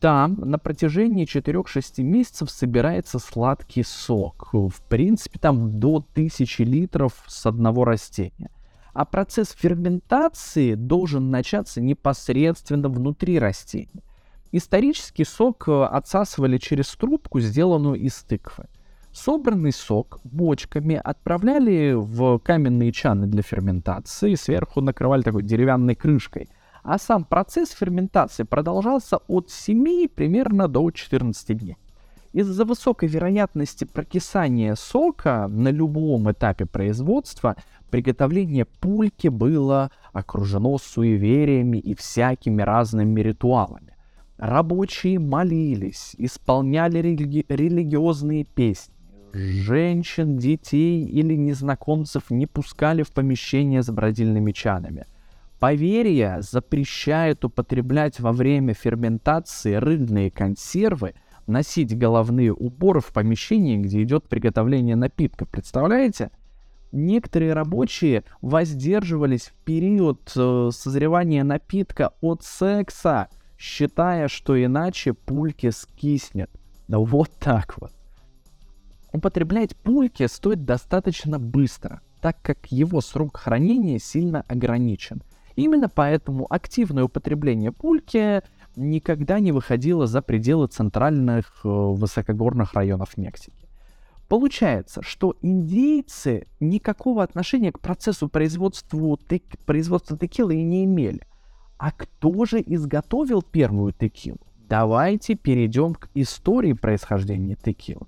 Там 0.00 0.36
на 0.40 0.58
протяжении 0.58 1.26
4-6 1.26 2.02
месяцев 2.02 2.50
собирается 2.50 3.18
сладкий 3.18 3.82
сок. 3.82 4.48
В 4.54 4.80
принципе, 4.88 5.38
там 5.38 5.78
до 5.78 5.96
1000 5.96 6.64
литров 6.64 7.22
с 7.26 7.44
одного 7.44 7.84
растения. 7.84 8.48
А 8.94 9.04
процесс 9.04 9.50
ферментации 9.50 10.72
должен 10.72 11.30
начаться 11.30 11.82
непосредственно 11.82 12.88
внутри 12.88 13.38
растения. 13.38 14.02
Исторический 14.52 15.26
сок 15.26 15.68
отсасывали 15.68 16.56
через 16.56 16.96
трубку, 16.96 17.40
сделанную 17.40 17.96
из 17.96 18.14
тыквы. 18.22 18.68
Собранный 19.16 19.72
сок 19.72 20.20
бочками 20.24 21.00
отправляли 21.02 21.94
в 21.96 22.38
каменные 22.38 22.92
чаны 22.92 23.26
для 23.26 23.40
ферментации, 23.40 24.34
сверху 24.34 24.82
накрывали 24.82 25.22
такой 25.22 25.42
деревянной 25.42 25.94
крышкой. 25.94 26.50
А 26.82 26.98
сам 26.98 27.24
процесс 27.24 27.70
ферментации 27.70 28.42
продолжался 28.42 29.16
от 29.26 29.50
7 29.50 30.08
примерно 30.08 30.68
до 30.68 30.90
14 30.90 31.56
дней. 31.56 31.78
Из-за 32.34 32.66
высокой 32.66 33.08
вероятности 33.08 33.86
прокисания 33.86 34.74
сока 34.74 35.48
на 35.48 35.70
любом 35.70 36.30
этапе 36.30 36.66
производства 36.66 37.56
приготовление 37.90 38.66
пульки 38.66 39.28
было 39.28 39.90
окружено 40.12 40.76
суевериями 40.76 41.78
и 41.78 41.94
всякими 41.94 42.60
разными 42.60 43.18
ритуалами. 43.22 43.96
Рабочие 44.36 45.18
молились, 45.18 46.14
исполняли 46.18 46.98
религи- 46.98 47.46
религиозные 47.48 48.44
песни, 48.44 48.92
Женщин, 49.32 50.38
детей 50.38 51.04
или 51.04 51.34
незнакомцев 51.34 52.30
не 52.30 52.46
пускали 52.46 53.02
в 53.02 53.12
помещение 53.12 53.82
с 53.82 53.90
бродильными 53.90 54.52
чанами. 54.52 55.06
Поверье 55.58 56.38
запрещает 56.40 57.44
употреблять 57.44 58.20
во 58.20 58.32
время 58.32 58.74
ферментации 58.74 59.74
рыбные 59.74 60.30
консервы, 60.30 61.14
носить 61.46 61.96
головные 61.96 62.52
уборы 62.52 63.00
в 63.00 63.12
помещении, 63.12 63.76
где 63.76 64.02
идет 64.02 64.28
приготовление 64.28 64.96
напитка. 64.96 65.46
Представляете? 65.46 66.30
Некоторые 66.92 67.52
рабочие 67.52 68.24
воздерживались 68.40 69.48
в 69.48 69.64
период 69.64 70.32
э, 70.36 70.70
созревания 70.72 71.44
напитка 71.44 72.12
от 72.20 72.42
секса, 72.42 73.28
считая, 73.58 74.28
что 74.28 74.62
иначе 74.62 75.12
пульки 75.12 75.70
скиснет. 75.70 76.50
Да 76.88 76.98
вот 76.98 77.30
так 77.38 77.76
вот. 77.78 77.92
Употреблять 79.16 79.74
пульки 79.74 80.26
стоит 80.26 80.66
достаточно 80.66 81.38
быстро, 81.38 82.02
так 82.20 82.36
как 82.42 82.66
его 82.66 83.00
срок 83.00 83.38
хранения 83.38 83.98
сильно 83.98 84.42
ограничен. 84.42 85.22
Именно 85.54 85.88
поэтому 85.88 86.46
активное 86.50 87.04
употребление 87.04 87.72
пульки 87.72 88.42
никогда 88.76 89.40
не 89.40 89.52
выходило 89.52 90.06
за 90.06 90.20
пределы 90.20 90.66
центральных 90.66 91.60
э, 91.64 91.68
высокогорных 91.68 92.74
районов 92.74 93.16
Мексики. 93.16 93.66
Получается, 94.28 95.00
что 95.00 95.34
индейцы 95.40 96.46
никакого 96.60 97.22
отношения 97.22 97.72
к 97.72 97.80
процессу 97.80 98.28
производства, 98.28 99.16
тек... 99.30 99.44
производства 99.64 100.18
текилы 100.18 100.56
и 100.56 100.62
не 100.62 100.84
имели. 100.84 101.26
А 101.78 101.90
кто 101.90 102.44
же 102.44 102.60
изготовил 102.60 103.40
первую 103.40 103.94
текилу? 103.94 104.40
Давайте 104.68 105.36
перейдем 105.36 105.94
к 105.94 106.10
истории 106.12 106.74
происхождения 106.74 107.54
текилы. 107.54 108.06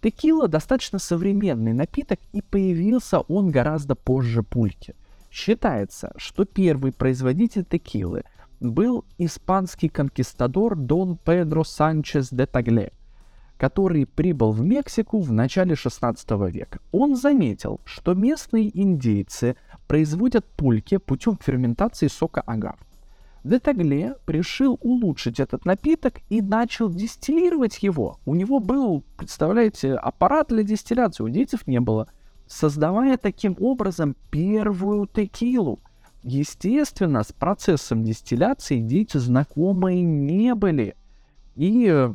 Текила 0.00 0.46
достаточно 0.46 0.98
современный 0.98 1.72
напиток, 1.72 2.20
и 2.32 2.40
появился 2.40 3.20
он 3.20 3.50
гораздо 3.50 3.96
позже 3.96 4.42
пульки. 4.42 4.94
Считается, 5.30 6.12
что 6.16 6.44
первый 6.44 6.92
производитель 6.92 7.64
текилы 7.64 8.24
был 8.60 9.04
испанский 9.18 9.88
конкистадор 9.88 10.76
Дон 10.76 11.16
Педро 11.16 11.64
Санчес 11.64 12.30
де 12.30 12.46
Тагле, 12.46 12.92
который 13.56 14.06
прибыл 14.06 14.52
в 14.52 14.60
Мексику 14.62 15.20
в 15.20 15.32
начале 15.32 15.74
16 15.74 16.30
века. 16.50 16.78
Он 16.92 17.16
заметил, 17.16 17.80
что 17.84 18.14
местные 18.14 18.70
индейцы 18.80 19.56
производят 19.86 20.46
пульки 20.46 20.96
путем 20.96 21.38
ферментации 21.42 22.06
сока 22.06 22.40
агав. 22.40 22.78
Детагле 23.48 24.14
решил 24.26 24.78
улучшить 24.82 25.40
этот 25.40 25.64
напиток 25.64 26.20
и 26.28 26.40
начал 26.42 26.90
дистиллировать 26.90 27.82
его. 27.82 28.18
У 28.26 28.34
него 28.34 28.60
был, 28.60 29.04
представляете, 29.16 29.94
аппарат 29.94 30.48
для 30.48 30.62
дистилляции, 30.62 31.22
у 31.22 31.28
индейцев 31.28 31.66
не 31.66 31.80
было. 31.80 32.08
Создавая 32.46 33.16
таким 33.16 33.56
образом 33.58 34.16
первую 34.30 35.06
текилу. 35.06 35.80
Естественно, 36.22 37.22
с 37.22 37.32
процессом 37.32 38.04
дистилляции 38.04 38.78
индейцы 38.78 39.18
знакомые 39.18 40.02
не 40.02 40.54
были. 40.54 40.94
И 41.54 41.88
э, 41.90 42.14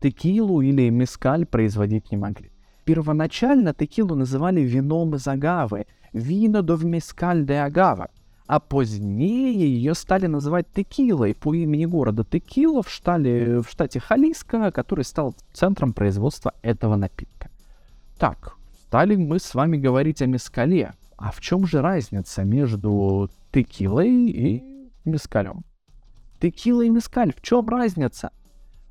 текилу 0.00 0.60
или 0.60 0.90
мескаль 0.90 1.46
производить 1.46 2.10
не 2.10 2.16
могли. 2.16 2.50
Первоначально 2.84 3.72
текилу 3.72 4.14
называли 4.14 4.60
вином 4.60 5.14
из 5.14 5.26
агавы, 5.26 5.86
вино 6.12 6.62
до 6.62 6.76
мескаль 6.76 7.46
де 7.46 7.54
агава 7.54 8.10
а 8.46 8.60
позднее 8.60 9.54
ее 9.54 9.94
стали 9.94 10.26
называть 10.26 10.66
текилой 10.74 11.34
по 11.34 11.54
имени 11.54 11.86
города 11.86 12.24
Текила 12.24 12.82
в, 12.82 12.90
штале, 12.90 13.60
в 13.62 13.70
штате 13.70 14.00
Халиска, 14.00 14.70
который 14.70 15.04
стал 15.04 15.34
центром 15.52 15.92
производства 15.94 16.52
этого 16.62 16.96
напитка. 16.96 17.50
Так, 18.18 18.56
стали 18.86 19.16
мы 19.16 19.38
с 19.38 19.54
вами 19.54 19.76
говорить 19.78 20.20
о 20.20 20.26
мескале. 20.26 20.92
А 21.16 21.30
в 21.30 21.40
чем 21.40 21.66
же 21.66 21.80
разница 21.80 22.44
между 22.44 23.30
текилой 23.52 24.10
и 24.10 24.90
мескалем? 25.04 25.64
Текила 26.40 26.82
и 26.82 26.90
мескаль, 26.90 27.32
в 27.32 27.40
чем 27.40 27.66
разница? 27.68 28.30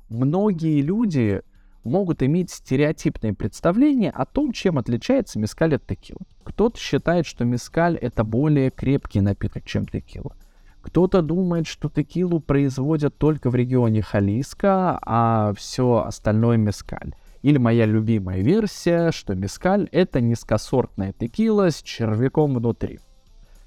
Многие 0.08 0.80
люди 0.80 1.42
могут 1.84 2.22
иметь 2.22 2.50
стереотипные 2.50 3.34
представления 3.34 4.10
о 4.10 4.24
том, 4.24 4.52
чем 4.52 4.78
отличается 4.78 5.38
мескаль 5.38 5.76
от 5.76 5.86
текилы. 5.86 6.20
Кто-то 6.42 6.78
считает, 6.78 7.26
что 7.26 7.44
мескаль 7.44 7.96
это 7.96 8.24
более 8.24 8.70
крепкий 8.70 9.20
напиток, 9.20 9.64
чем 9.64 9.86
текила. 9.86 10.36
Кто-то 10.82 11.22
думает, 11.22 11.66
что 11.66 11.88
текилу 11.88 12.40
производят 12.40 13.16
только 13.16 13.48
в 13.48 13.54
регионе 13.54 14.02
Халиска, 14.02 14.98
а 15.00 15.52
все 15.56 16.04
остальное 16.06 16.58
мескаль. 16.58 17.14
Или 17.40 17.58
моя 17.58 17.86
любимая 17.86 18.40
версия, 18.42 19.10
что 19.10 19.34
мескаль— 19.34 19.88
это 19.92 20.20
низкосортная 20.20 21.12
текила 21.12 21.70
с 21.70 21.82
червяком 21.82 22.54
внутри. 22.54 23.00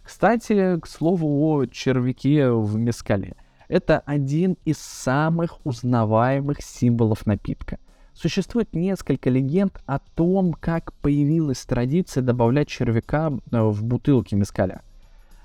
Кстати, 0.03 0.79
к 0.79 0.87
слову 0.87 1.57
о 1.57 1.65
червяке 1.65 2.49
в 2.49 2.77
мескале. 2.77 3.35
Это 3.67 3.99
один 3.99 4.55
из 4.63 4.77
самых 4.77 5.59
узнаваемых 5.65 6.61
символов 6.61 7.25
напитка. 7.25 7.79
Существует 8.19 8.73
несколько 8.73 9.29
легенд 9.29 9.79
о 9.85 9.99
том, 9.99 10.53
как 10.53 10.91
появилась 11.03 11.63
традиция 11.65 12.23
добавлять 12.23 12.67
червяка 12.67 13.31
э, 13.51 13.61
в 13.61 13.83
бутылки 13.83 14.33
мескаля. 14.33 14.81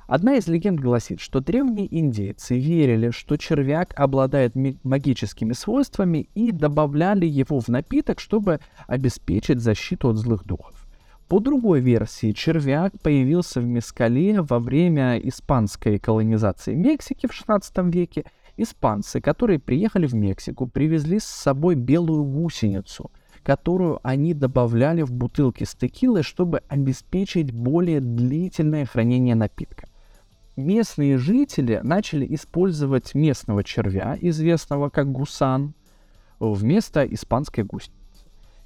Одна 0.06 0.36
из 0.36 0.46
легенд 0.48 0.80
гласит, 0.80 1.20
что 1.20 1.40
древние 1.40 1.86
индейцы 1.94 2.58
верили, 2.58 3.10
что 3.10 3.36
червяк 3.36 3.92
обладает 4.00 4.54
магическими 4.84 5.52
свойствами 5.52 6.30
и 6.34 6.50
добавляли 6.50 7.26
его 7.26 7.60
в 7.60 7.68
напиток, 7.68 8.20
чтобы 8.20 8.58
обеспечить 8.86 9.60
защиту 9.60 10.08
от 10.08 10.16
злых 10.16 10.46
духов. 10.46 10.86
По 11.28 11.40
другой 11.40 11.80
версии, 11.80 12.32
червяк 12.32 12.94
появился 13.02 13.60
в 13.60 13.66
Мескале 13.66 14.40
во 14.40 14.58
время 14.58 15.18
испанской 15.18 15.98
колонизации 15.98 16.74
Мексики 16.74 17.26
в 17.26 17.34
16 17.34 17.76
веке. 17.94 18.24
Испанцы, 18.56 19.20
которые 19.20 19.58
приехали 19.58 20.06
в 20.06 20.14
Мексику, 20.14 20.66
привезли 20.66 21.18
с 21.18 21.24
собой 21.24 21.74
белую 21.74 22.24
гусеницу, 22.24 23.10
которую 23.42 23.98
они 24.02 24.34
добавляли 24.34 25.02
в 25.02 25.12
бутылки 25.12 25.64
с 25.64 25.74
текилой, 25.74 26.22
чтобы 26.22 26.62
обеспечить 26.68 27.52
более 27.52 28.00
длительное 28.00 28.84
хранение 28.84 29.34
напитка 29.34 29.88
местные 30.56 31.18
жители 31.18 31.80
начали 31.82 32.26
использовать 32.34 33.14
местного 33.14 33.64
червя, 33.64 34.16
известного 34.20 34.90
как 34.90 35.10
гусан, 35.10 35.74
вместо 36.38 37.04
испанской 37.04 37.64
гусеницы. 37.64 38.00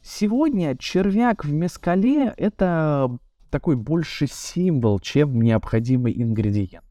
Сегодня 0.03 0.77
червяк 0.77 1.45
в 1.45 1.53
мескале— 1.53 2.33
это 2.37 3.17
такой 3.51 3.77
больше 3.77 4.27
символ, 4.27 4.99
чем 4.99 5.41
необходимый 5.41 6.13
ингредиент. 6.21 6.86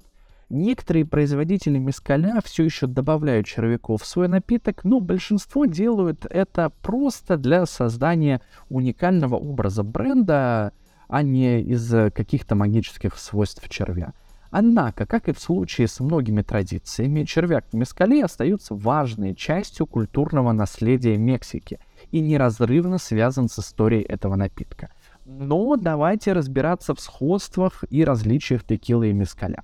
Некоторые 0.50 1.06
производители 1.06 1.80
мескаля 1.80 2.40
все 2.44 2.64
еще 2.64 2.86
добавляют 2.86 3.48
червяков 3.48 4.04
в 4.04 4.06
свой 4.06 4.28
напиток, 4.28 4.84
но 4.84 5.00
большинство 5.00 5.66
делают 5.66 6.25
это 6.30 6.72
просто 6.84 7.38
для 7.38 7.66
создания 7.66 8.42
уникального 8.70 9.36
образа 9.36 9.82
бренда, 9.82 10.72
а 11.08 11.24
не 11.24 11.62
из 11.62 11.90
каких-то 12.14 12.54
магических 12.54 13.18
свойств 13.18 13.68
червя. 13.70 14.14
Однако, 14.52 15.08
как 15.08 15.28
и 15.28 15.34
в 15.34 15.40
случае 15.40 15.88
с 15.88 16.00
многими 16.00 16.44
традициями, 16.44 17.24
червяк 17.24 17.66
в 17.72 17.75
мескале 17.75 18.24
остается 18.24 18.75
важной 18.75 19.36
частью 19.36 19.88
культурного 19.88 20.52
наследия 20.52 21.18
Мексики 21.18 21.80
и 22.12 22.22
неразрывно 22.22 23.00
связан 23.00 23.50
с 23.50 23.60
историей 23.60 24.04
этого 24.04 24.36
напитка. 24.36 24.92
Но 25.25 25.75
давайте 25.75 26.34
разбираться 26.34 26.94
в 26.94 27.02
сходствах 27.02 27.84
и 27.90 28.06
различиях 28.06 28.64
текилы 28.64 29.10
и 29.10 29.14
мескаля. 29.14 29.64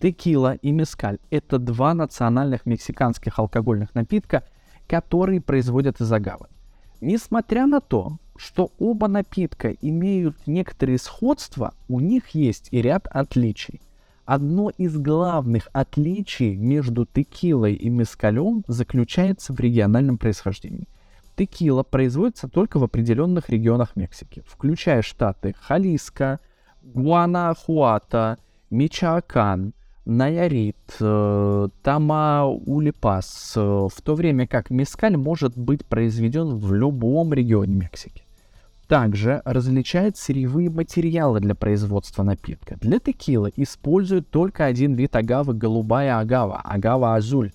Текила 0.00 0.54
и 0.54 0.70
мескаль— 0.70 1.18
это 1.30 1.58
два 1.58 1.92
национальных 1.92 2.66
мексиканских 2.66 3.38
алкогольных 3.38 3.94
напитка, 3.94 4.44
которые 4.86 5.40
производят 5.40 6.00
из 6.00 6.12
агавы. 6.12 6.46
Несмотря 7.00 7.66
на 7.66 7.80
то, 7.80 8.18
что 8.36 8.70
оба 8.78 9.08
напитка 9.08 9.70
имеют 9.70 10.46
некоторые 10.46 10.98
сходства, 10.98 11.74
у 11.88 11.98
них 12.00 12.28
есть 12.30 12.68
и 12.70 12.80
ряд 12.80 13.08
отличий. 13.08 13.80
Одно 14.24 14.70
из 14.70 14.96
главных 14.96 15.68
отличий 15.72 16.54
между 16.54 17.06
текилой 17.06 17.74
и 17.74 17.88
мескалем 17.88 18.62
заключается 18.68 19.52
в 19.52 19.58
региональном 19.58 20.18
происхождении. 20.18 20.86
Текила 21.36 21.82
производится 21.82 22.48
только 22.48 22.78
в 22.78 22.84
определенных 22.84 23.48
регионах 23.48 23.96
Мексики, 23.96 24.42
включая 24.46 25.02
штаты 25.02 25.54
Халиска, 25.58 26.40
Гуанахуата, 26.82 28.38
Мичаакан, 28.70 29.72
Наярит, 30.08 30.76
э, 31.00 31.68
Тамаулипас, 31.82 33.52
э, 33.56 33.60
в 33.60 34.02
то 34.02 34.14
время 34.14 34.46
как 34.46 34.70
мескаль 34.70 35.18
может 35.18 35.56
быть 35.56 35.84
произведен 35.84 36.56
в 36.56 36.72
любом 36.72 37.34
регионе 37.34 37.74
Мексики 37.74 38.22
также 38.88 39.42
различает 39.44 40.16
сырьевые 40.16 40.70
материалы 40.70 41.40
для 41.40 41.54
производства 41.54 42.22
напитка. 42.22 42.78
Для 42.80 42.98
текилы 42.98 43.52
используют 43.54 44.30
только 44.30 44.64
один 44.64 44.94
вид 44.94 45.14
агавы– 45.14 45.52
голубая 45.54 46.18
агава, 46.18 46.62
агава 46.64 47.14
азуль. 47.14 47.52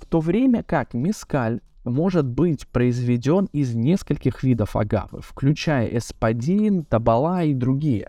В 0.00 0.06
то 0.06 0.20
время 0.20 0.62
как 0.62 0.94
мискаль 0.94 1.60
может 1.84 2.26
быть 2.26 2.66
произведен 2.66 3.48
из 3.52 3.74
нескольких 3.74 4.42
видов 4.42 4.74
агавы, 4.74 5.20
включая 5.20 5.86
эспадин, 5.98 6.84
табала 6.84 7.44
и 7.44 7.52
другие. 7.52 8.08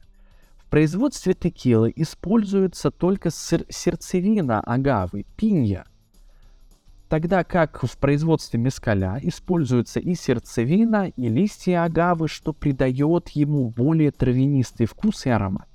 В 0.68 0.70
производстве 0.70 1.34
текилы 1.34 1.94
используется 1.96 2.92
только 2.92 3.32
сердцевина 3.32 4.60
агавы, 4.60 5.26
пинья– 5.38 5.86
Тогда 7.10 7.46
как 7.46 7.84
в 7.84 7.98
производстве 7.98 8.60
мескаля 8.60 9.18
используются 9.24 10.02
и 10.02 10.14
сердцевина, 10.14 11.08
и 11.16 11.30
листья 11.30 11.86
агавы, 11.86 12.28
что 12.28 12.52
придает 12.52 13.30
ему 13.30 13.70
более 13.70 14.12
травянистый 14.12 14.88
вкус 14.88 15.26
и 15.26 15.30
аромат. 15.30 15.70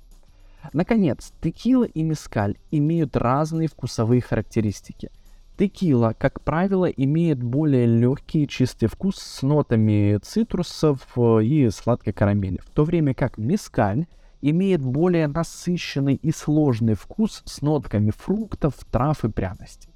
Наконец, 0.73 1.33
текила 1.41 1.85
и 1.85 2.03
мескаль 2.03 2.57
имеют 2.69 3.17
разные 3.17 3.67
вкусовые 3.67 4.21
характеристики. 4.21 5.09
Текила, 5.57 6.13
как 6.17 6.41
правило, 6.41 6.85
имеет 6.85 7.41
более 7.41 7.87
легкий 7.87 8.47
чистый 8.47 8.87
вкус 8.87 9.15
с 9.17 9.41
нотами 9.41 10.19
цитрусов 10.21 10.99
э, 11.15 11.43
и 11.43 11.69
сладкой 11.69 12.13
карамели, 12.13 12.59
в 12.63 12.69
то 12.69 12.83
время 12.83 13.13
как 13.13 13.37
мескаль 13.37 14.05
имеет 14.43 14.81
более 14.81 15.27
насыщенный 15.27 16.15
и 16.15 16.31
сложный 16.31 16.95
вкус 16.95 17.43
с 17.45 17.61
нотками 17.61 18.11
фруктов, 18.11 18.75
трав 18.91 19.23
и 19.23 19.29
пряностей. 19.29 19.89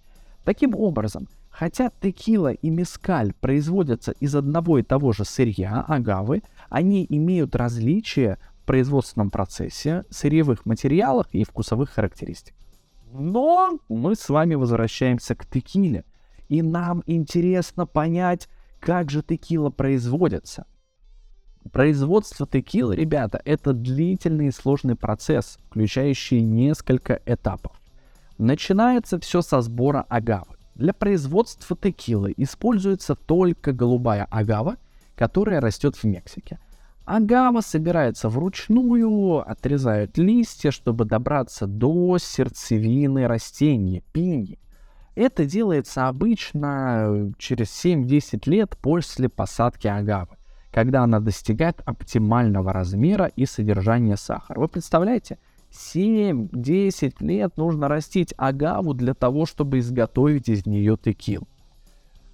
Таким 0.46 0.74
образом, 0.74 1.28
хотя 1.50 1.92
текила 2.02 2.54
и 2.54 2.70
мескаль 2.70 3.34
производятся 3.34 4.14
из 4.14 4.36
одного 4.36 4.80
и 4.80 4.84
того 4.84 5.12
же 5.12 5.26
сырья, 5.26 5.84
агавы, 5.86 6.44
они 6.70 7.06
имеют 7.10 7.58
различия 7.58 8.40
в 8.62 8.66
производственном 8.66 9.32
процессе, 9.32 10.06
сырьевых 10.10 10.66
материалах 10.66 11.28
и 11.34 11.44
вкусовых 11.44 11.90
характеристиках. 11.90 12.58
Но 13.12 13.80
мы 13.90 14.16
с 14.16 14.30
вами 14.30 14.56
возвращаемся 14.56 15.36
к 15.36 15.46
текиле, 15.46 16.06
и 16.48 16.62
нам 16.62 17.04
интересно 17.06 17.86
понять, 17.86 18.48
как 18.80 19.10
же 19.10 19.22
текила 19.22 19.72
производится. 19.72 20.66
Производство 21.72 22.48
текилы, 22.48 22.96
ребята, 22.96 23.42
это 23.46 23.74
длительный 23.74 24.48
и 24.48 24.52
сложный 24.52 24.96
процесс, 24.96 25.60
включающий 25.70 26.42
несколько 26.42 27.20
этапов. 27.26 27.74
Начинается 28.38 29.20
все 29.20 29.42
со 29.42 29.62
сбора 29.62 30.06
агавы. 30.10 30.56
Для 30.76 30.94
производства 30.94 31.76
текилы 31.76 32.34
используется 32.38 33.16
только 33.16 33.74
голубая 33.74 34.26
агава, 34.30 34.78
которая 35.16 35.60
растет 35.60 35.96
в 35.96 36.04
Мексике. 36.04 36.60
Агава 37.06 37.62
собирается 37.62 38.30
вручную, 38.30 39.40
отрезают 39.50 40.18
листья, 40.18 40.72
чтобы 40.72 41.06
добраться 41.06 41.66
до 41.66 42.18
сердцевины 42.20 43.28
растения, 43.28 44.04
пиньи. 44.12 44.60
Это 45.16 45.46
делается 45.46 46.10
обычно 46.10 47.34
через 47.40 47.70
7-10 47.84 48.48
лет 48.48 48.78
после 48.80 49.30
посадки 49.30 49.88
агавы, 49.88 50.37
когда 50.78 51.02
она 51.02 51.20
достигает 51.20 51.82
оптимального 51.86 52.72
размера 52.72 53.32
и 53.36 53.48
содержания 53.48 54.16
сахара. 54.16 54.60
Вы 54.60 54.68
представляете, 54.68 55.40
7-10 55.72 57.16
лет 57.22 57.58
нужно 57.58 57.88
растить 57.88 58.36
агаву 58.38 58.94
для 58.94 59.16
того, 59.16 59.48
чтобы 59.48 59.80
изготовить 59.80 60.50
из 60.50 60.68
нее 60.68 60.96
текил. 61.04 61.48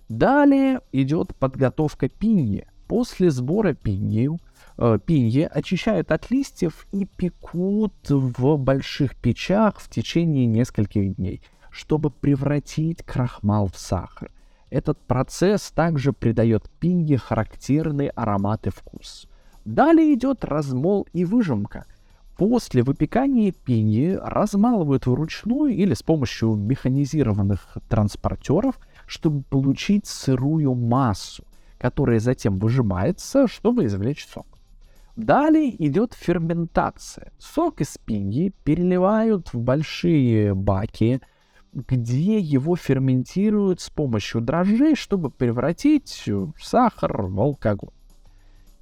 Далее 0.10 0.82
идет 0.92 1.34
подготовка 1.38 2.10
пиньи. 2.10 2.68
После 2.90 3.32
сбора 3.32 3.76
пиньи, 3.76 4.30
э, 4.78 5.00
пиньи 5.06 5.48
очищают 5.50 6.12
от 6.12 6.30
листьев 6.30 6.86
и 6.92 7.06
пекут 7.06 7.94
в 8.10 8.58
больших 8.58 9.16
печах 9.16 9.80
в 9.80 9.90
течение 9.90 10.48
нескольких 10.48 11.16
дней, 11.16 11.42
чтобы 11.72 12.10
превратить 12.10 13.04
крахмал 13.04 13.68
в 13.68 13.78
сахар. 13.78 14.30
Этот 14.74 14.98
процесс 14.98 15.72
также 15.72 16.14
придает 16.14 16.70
пинье 16.80 17.18
характерный 17.18 18.08
аромат 18.08 18.66
и 18.68 18.72
вкус. 18.72 19.28
Далее 19.66 20.14
идет 20.14 20.44
размол 20.44 21.08
и 21.14 21.26
выжимка– 21.26 21.86
После 22.38 22.82
выпекания 22.82 23.52
пеньи 23.52 24.18
размалывают 24.20 25.06
вручную 25.06 25.72
или 25.72 25.94
с 25.94 26.02
помощью 26.02 26.56
механизированных 26.56 27.78
транспортеров, 27.88 28.80
чтобы 29.06 29.44
получить 29.44 30.08
сырую 30.08 30.74
массу, 30.74 31.46
которая 31.78 32.20
затем 32.20 32.58
выжимается, 32.58 33.48
чтобы 33.48 33.86
извлечь 33.86 34.26
сок. 34.26 34.48
Далее 35.16 35.70
идет 35.86 36.14
ферментация. 36.16 37.32
Сок 37.38 37.82
из 37.82 38.00
пиньи 38.00 38.52
переливают 38.64 39.54
в 39.54 39.60
большие 39.60 40.56
баки, 40.56 41.22
где 41.74 42.40
его 42.40 42.76
ферментируют 42.76 43.82
с 43.82 43.90
помощью 43.90 44.42
дрожжей, 44.42 44.96
чтобы 44.96 45.30
превратить 45.30 46.30
сахар 46.60 47.24
в 47.24 47.40
алкоголь. 47.40 47.90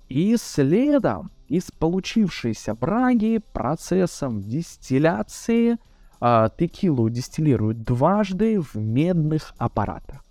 И 0.09 0.35
следом 0.37 1.31
из 1.47 1.71
получившейся 1.71 2.75
браги 2.75 3.41
процессом 3.53 4.41
дистилляции 4.41 5.77
э, 6.19 6.49
текилу 6.57 7.09
дистиллируют 7.09 7.83
дважды 7.83 8.59
в 8.59 8.75
медных 8.75 9.53
аппаратах. 9.57 10.23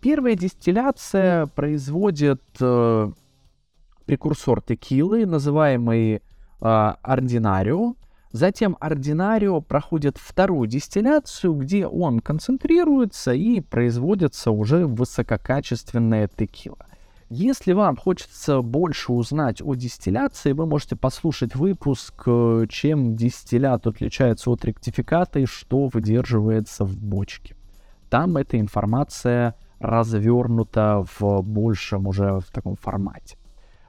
Первая 0.00 0.34
дистилляция 0.34 1.46
производит 1.46 2.42
э, 2.60 3.10
прекурсор 4.04 4.60
текилы, 4.62 5.26
называемый 5.26 6.16
э, 6.16 6.20
ординарио. 6.60 7.94
Затем 8.34 8.76
ординарио 8.80 9.60
проходит 9.60 10.18
вторую 10.18 10.66
дистилляцию, 10.66 11.54
где 11.54 11.86
он 11.86 12.18
концентрируется 12.18 13.32
и 13.32 13.60
производится 13.60 14.50
уже 14.50 14.88
высококачественная 14.88 16.26
текила. 16.26 16.84
Если 17.30 17.72
вам 17.74 17.96
хочется 17.96 18.60
больше 18.60 19.12
узнать 19.12 19.62
о 19.62 19.76
дистилляции, 19.76 20.50
вы 20.50 20.66
можете 20.66 20.96
послушать 20.96 21.54
выпуск, 21.54 22.24
э, 22.26 22.66
чем 22.68 23.14
дистиллят 23.14 23.86
отличается 23.86 24.50
от 24.50 24.64
ректификата 24.64 25.38
и 25.38 25.46
что 25.46 25.86
выдерживается 25.86 26.84
в 26.84 26.96
бочке. 26.96 27.54
Там 28.10 28.36
эта 28.36 28.58
информация 28.58 29.54
развернута 29.78 31.04
в 31.20 31.40
большем 31.42 32.08
уже 32.08 32.40
в 32.40 32.50
таком 32.50 32.74
формате. 32.74 33.36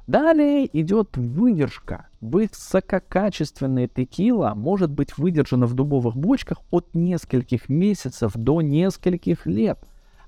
Далее 0.07 0.69
идет 0.79 1.17
выдержка. 1.17 2.09
Высококачественная 2.21 3.87
текила 3.87 4.53
может 4.55 4.91
быть 4.91 5.17
выдержана 5.17 5.65
в 5.65 5.73
дубовых 5.73 6.15
бочках 6.15 6.59
от 6.69 6.93
нескольких 6.93 7.69
месяцев 7.69 8.33
до 8.35 8.61
нескольких 8.61 9.47
лет. 9.47 9.79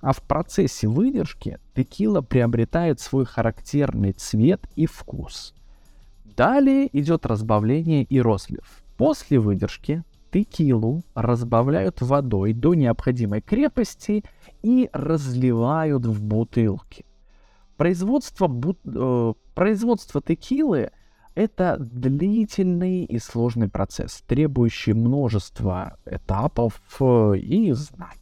А 0.01 0.13
в 0.13 0.21
процессе 0.21 0.87
выдержки 0.87 1.59
текила 1.75 2.21
приобретает 2.21 2.99
свой 2.99 3.25
характерный 3.25 4.13
цвет 4.13 4.67
и 4.75 4.87
вкус. 4.87 5.53
Далее 6.35 6.89
идет 6.97 7.25
разбавление 7.25 8.03
и 8.03 8.19
розлив. 8.19 8.83
После 8.97 9.39
выдержки 9.39 10.03
текилу 10.31 11.03
разбавляют 11.13 12.01
водой 12.01 12.53
до 12.53 12.73
необходимой 12.73 13.41
крепости 13.41 14.23
и 14.63 14.89
разливают 14.91 16.05
в 16.05 16.23
бутылки. 16.23 17.05
Производство, 17.77 18.47
бут, 18.47 18.79
э, 18.85 19.33
производство 19.53 20.21
текилы— 20.21 20.89
это 21.35 21.77
длительный 21.79 23.05
и 23.05 23.19
сложный 23.19 23.69
процесс, 23.69 24.23
требующий 24.27 24.93
множества 24.93 25.97
этапов 26.05 26.81
э, 26.99 27.37
и 27.37 27.71
знаний. 27.73 28.19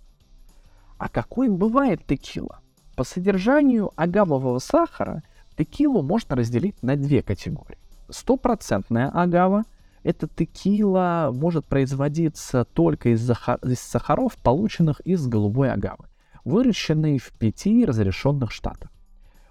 А 0.97 1.07
какой 1.07 1.47
бывает 1.47 2.05
текила? 2.05 2.59
По 2.97 3.05
содержанию 3.05 3.91
агавового 3.95 4.59
сахара 4.59 5.23
текилу 5.57 6.01
можно 6.01 6.35
разделить 6.35 6.83
на 6.83 6.97
две 6.97 7.21
категории. 7.23 7.77
Стопроцентная 8.09 9.09
агава— 9.09 9.63
эта 10.03 10.27
текила 10.27 11.31
может 11.33 11.65
производиться 11.65 12.63
только 12.63 13.09
из, 13.09 13.21
захар... 13.21 13.57
из 13.63 13.79
сахаров, 13.79 14.35
полученных 14.35 14.99
из 14.99 15.25
голубой 15.25 15.71
агавы, 15.71 16.05
выращенной 16.43 17.17
в 17.17 17.31
пяти 17.31 17.85
разрешенных 17.85 18.51
штатах. 18.51 18.91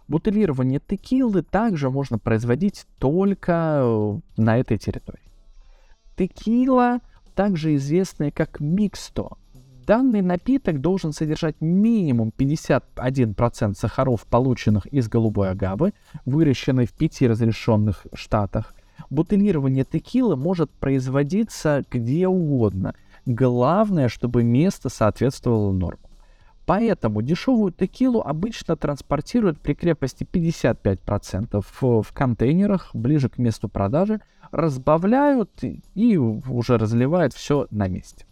Бутылирование 0.09 0.81
текилы 0.87 1.43
также 1.43 1.91
можно 1.91 2.19
производить 2.19 2.87
только 2.99 3.81
э, 3.83 4.19
на 4.37 4.59
этой 4.59 4.79
территории. 4.79 5.21
Текила, 6.17 7.01
также 7.35 7.75
известная 7.77 8.31
как 8.31 8.61
миксто. 8.61 9.31
Данный 9.87 10.23
напиток 10.23 10.81
должен 10.81 11.13
содержать 11.13 11.61
минимум 11.61 12.33
51% 12.37 13.75
сахаров, 13.75 14.27
полученных 14.27 14.87
из 14.87 15.09
голубой 15.09 15.51
агавы, 15.51 15.93
выращенной 16.25 16.87
в 16.87 16.93
пяти 16.93 17.27
разрешенных 17.27 18.07
штатах, 18.15 18.75
Бутылирование 19.11 19.85
текилы 19.85 20.37
может 20.37 20.71
производиться 20.71 21.85
где 21.91 22.29
угодно. 22.29 22.95
Главное, 23.27 24.09
чтобы 24.09 24.43
место 24.43 24.89
соответствовало 24.89 25.73
нормам. 25.73 26.04
Поэтому 26.67 27.21
дешевую 27.21 27.73
текилу 27.73 28.21
обычно 28.23 28.77
транспортируют 28.77 29.61
при 29.61 29.75
крепости 29.75 30.25
55% 30.25 31.65
в, 31.81 32.13
контейнерах 32.13 32.91
ближе 32.95 33.29
к 33.29 33.39
месту 33.39 33.69
продажи, 33.69 34.21
разбавляют 34.51 35.51
и 35.95 36.17
уже 36.17 36.79
разливают 36.79 37.35
все 37.35 37.67
на 37.71 37.89
месте. 37.89 38.27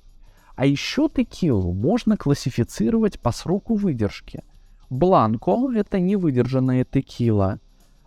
А 0.56 0.64
еще 0.64 1.08
текилу 1.08 1.72
можно 1.72 2.16
классифицировать 2.16 3.20
по 3.20 3.32
сроку 3.32 3.74
выдержки. 3.74 4.42
Бланко— 4.88 5.72
это 5.74 6.00
невыдержанная 6.00 6.84
текила. 6.84 7.58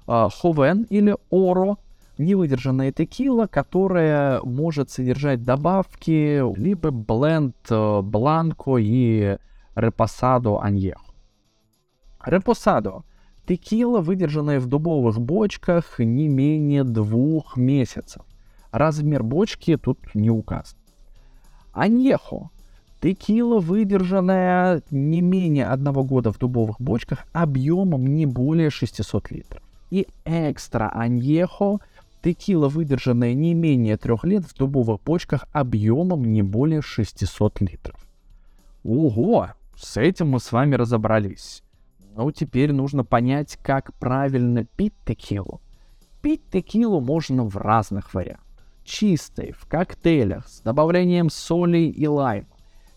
А, 0.08 0.30
ховен 0.30 0.84
или 0.90 1.16
оро 1.32 1.78
невыдержанная 2.18 2.92
текила, 2.92 3.48
которая 3.48 4.42
может 4.42 4.90
содержать 4.90 5.44
добавки 5.44 6.42
либо 6.58 6.92
бленд 6.92 7.56
э, 7.70 8.02
бланко 8.02 8.78
и 8.78 9.38
репосадо 9.76 10.60
аньехо. 10.60 11.14
Репосадо– 12.26 13.04
текила, 13.48 14.02
выдержанная 14.02 14.60
в 14.60 14.66
дубовых 14.66 15.20
бочках 15.20 16.00
не 16.00 16.28
менее 16.28 16.84
двух 16.84 17.58
месяцев. 17.58 18.24
Размер 18.72 19.24
бочки 19.24 19.78
тут 19.78 20.00
не 20.16 20.30
указан. 20.30 20.80
Аньехо– 21.72 22.50
текила, 23.02 23.60
выдержанная 23.60 24.82
не 24.90 25.22
менее 25.22 25.68
одного 25.68 26.04
года 26.04 26.32
в 26.32 26.40
дубовых 26.40 26.82
бочках 26.82 27.26
объемом 27.34 28.08
не 28.08 28.26
более 28.26 28.70
600 28.70 29.32
литров. 29.32 29.62
И 29.92 30.08
экстра 30.26 30.90
аньехо– 30.94 31.80
Текила, 32.26 32.70
выдержанная 32.70 33.36
не 33.36 33.54
менее 33.54 33.98
трех 33.98 34.24
лет 34.24 34.46
в 34.46 34.58
дубовых 34.58 35.00
почках 35.00 35.46
объемом 35.52 36.26
не 36.26 36.42
более 36.42 36.82
600 36.82 37.62
литров. 37.62 38.04
Ого, 38.84 39.50
с 39.78 39.98
этим 39.98 40.30
мы 40.30 40.40
с 40.40 40.52
вами 40.52 40.76
разобрались. 40.76 41.64
Ну, 42.16 42.32
теперь 42.32 42.72
нужно 42.72 43.04
понять, 43.04 43.58
как 43.62 43.94
правильно 43.96 44.64
пить 44.64 44.94
текилу. 45.06 45.62
Пить 46.22 46.50
текилу 46.52 47.02
можно 47.02 47.44
в 47.44 47.58
разных 47.58 48.14
вариантах. 48.14 48.46
Чистой, 48.84 49.52
в 49.52 49.66
коктейлях, 49.68 50.48
с 50.48 50.62
добавлением 50.62 51.30
соли 51.30 51.90
и 51.90 52.08
лайма. 52.08 52.48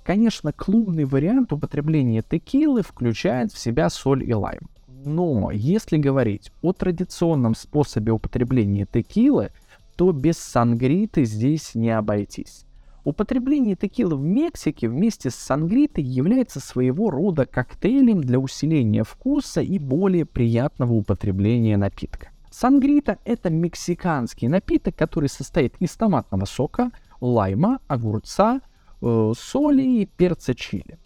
Конечно, 0.04 0.52
клубный 0.52 1.04
вариант 1.04 1.52
употребления 1.52 2.22
текилы 2.22 2.82
включает 2.82 3.52
в 3.52 3.58
себя 3.58 3.90
соль 3.90 4.22
и 4.24 4.32
лайм. 4.32 4.70
Но 4.86 5.50
если 5.50 5.96
говорить 5.96 6.52
о 6.62 6.72
традиционном 6.72 7.54
способе 7.54 8.12
употребления 8.12 8.86
текилы, 8.86 9.50
то 9.96 10.12
без 10.12 10.38
сангриты 10.38 11.24
здесь 11.24 11.74
не 11.74 11.90
обойтись. 11.90 12.64
Употребление 13.04 13.76
текилы 13.76 14.16
в 14.16 14.22
Мексике 14.22 14.88
вместе 14.88 15.30
с 15.30 15.34
сангритой 15.34 16.04
является 16.04 16.60
своего 16.60 17.10
рода 17.10 17.46
коктейлем 17.46 18.20
для 18.20 18.38
усиления 18.38 19.04
вкуса 19.04 19.60
и 19.60 19.78
более 19.78 20.26
приятного 20.26 20.92
употребления 20.92 21.76
напитка. 21.76 22.30
Сангрита— 22.50 23.18
это 23.24 23.50
мексиканский 23.50 24.48
напиток, 24.48 24.96
который 24.96 25.28
состоит 25.28 25.74
из 25.80 25.94
томатного 25.96 26.44
сока, 26.44 26.90
лайма, 27.20 27.78
огурца, 27.86 28.60
э, 29.00 29.32
соли 29.36 29.82
и 29.82 30.06
перца 30.06 30.54
чили. 30.54 30.98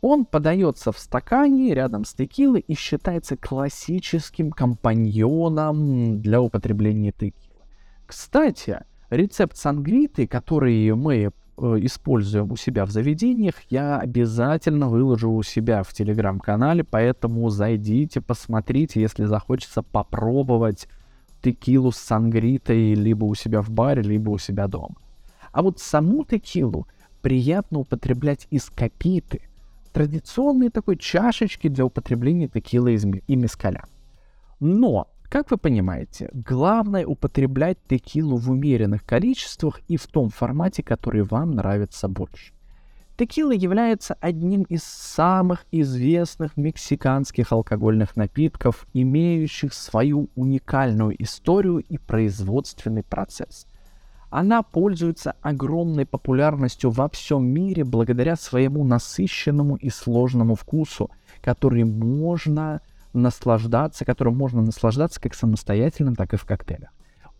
Он 0.00 0.24
подается 0.24 0.90
в 0.90 0.98
стакане 0.98 1.74
рядом 1.74 2.04
с 2.04 2.14
текилой 2.14 2.64
и 2.66 2.74
считается 2.74 3.36
классическим 3.36 4.50
компаньоном 4.50 6.20
для 6.20 6.42
употребления 6.42 7.12
текилы. 7.12 7.54
Кстати, 8.06 8.80
рецепт 9.16 9.56
сангриты, 9.56 10.26
который 10.26 10.94
мы 10.94 11.14
э, 11.14 11.30
используем 11.80 12.50
у 12.52 12.56
себя 12.56 12.86
в 12.86 12.90
заведениях, 12.90 13.54
я 13.70 13.98
обязательно 13.98 14.88
выложу 14.88 15.30
у 15.30 15.42
себя 15.42 15.82
в 15.82 15.92
телеграм-канале, 15.92 16.84
поэтому 16.84 17.48
зайдите, 17.50 18.20
посмотрите, 18.20 19.00
если 19.00 19.24
захочется 19.24 19.82
попробовать 19.82 20.88
текилу 21.42 21.92
с 21.92 21.96
сангритой 21.96 22.94
либо 22.94 23.24
у 23.24 23.34
себя 23.34 23.62
в 23.62 23.70
баре, 23.70 24.02
либо 24.02 24.30
у 24.30 24.38
себя 24.38 24.68
дома. 24.68 24.96
А 25.52 25.62
вот 25.62 25.78
саму 25.78 26.24
текилу 26.24 26.86
приятно 27.20 27.80
употреблять 27.80 28.46
из 28.50 28.70
капиты– 28.70 29.42
традиционной 29.92 30.70
такой 30.70 30.96
чашечки 30.96 31.68
для 31.68 31.84
употребления 31.84 32.48
текилы 32.48 32.94
и 32.94 33.36
мескаля. 33.36 33.84
Но, 34.58 35.08
как 35.32 35.50
вы 35.50 35.56
понимаете, 35.56 36.28
главное 36.34 37.06
употреблять 37.06 37.78
текилу 37.88 38.36
в 38.36 38.50
умеренных 38.50 39.02
количествах 39.02 39.80
и 39.88 39.96
в 39.96 40.06
том 40.06 40.28
формате, 40.28 40.82
который 40.82 41.22
вам 41.22 41.52
нравится 41.52 42.06
больше. 42.06 42.52
Текила 43.16 43.52
является 43.52 44.12
одним 44.20 44.64
из 44.64 44.82
самых 44.82 45.64
известных 45.72 46.58
мексиканских 46.58 47.50
алкогольных 47.50 48.14
напитков, 48.14 48.86
имеющих 48.92 49.72
свою 49.72 50.28
уникальную 50.34 51.14
историю 51.22 51.78
и 51.78 51.96
производственный 51.96 53.02
процесс. 53.02 53.66
Она 54.28 54.62
пользуется 54.62 55.34
огромной 55.40 56.04
популярностью 56.04 56.90
во 56.90 57.08
всем 57.08 57.46
мире 57.46 57.84
благодаря 57.84 58.36
своему 58.36 58.84
насыщенному 58.84 59.76
и 59.76 59.88
сложному 59.88 60.56
вкусу, 60.56 61.10
который 61.40 61.84
можно 61.84 62.82
наслаждаться, 63.12 64.04
которым 64.04 64.36
можно 64.36 64.62
наслаждаться 64.62 65.20
как 65.20 65.34
самостоятельно, 65.34 66.14
так 66.14 66.34
и 66.34 66.36
в 66.36 66.44
коктейлях. 66.44 66.90